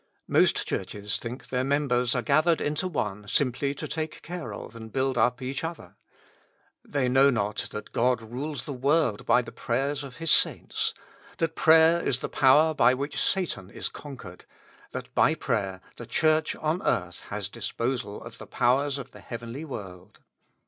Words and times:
Most 0.27 0.65
Churches 0.67 1.17
think 1.17 1.49
their 1.49 1.63
members 1.63 2.15
are 2.15 2.23
gathered 2.23 2.59
into 2.59 2.87
one 2.87 3.27
simply 3.27 3.75
to 3.75 3.87
take 3.87 4.23
care 4.23 4.51
of 4.51 4.75
and 4.75 4.91
build 4.91 5.15
up 5.15 5.43
each 5.43 5.63
other. 5.63 5.95
They 6.83 7.07
With 7.07 7.13
Christ 7.13 7.13
in 7.13 7.13
the 7.13 7.19
School 7.19 7.19
of 7.19 7.21
Prayer. 7.21 7.21
know 7.21 7.29
not 7.29 7.57
that 7.69 7.91
God 7.91 8.21
rules 8.23 8.65
the 8.65 8.73
world 8.73 9.25
by 9.27 9.43
the 9.43 9.51
prayers 9.51 10.03
of 10.03 10.17
His 10.17 10.31
saints; 10.31 10.95
that 11.37 11.53
prayer 11.55 12.01
is 12.01 12.17
the 12.17 12.29
power 12.29 12.73
by 12.73 12.95
which 12.95 13.21
Satan 13.21 13.69
is 13.69 13.89
conquered; 13.89 14.45
that 14.89 15.13
by 15.13 15.35
prayer 15.35 15.81
the 15.97 16.07
Church 16.07 16.55
on 16.55 16.81
earth 16.81 17.21
has 17.29 17.47
disposal 17.47 18.23
of 18.23 18.39
the 18.39 18.47
powers 18.47 18.97
of 18.97 19.11
the 19.11 19.21
heavenly 19.21 19.65
world. 19.65 20.19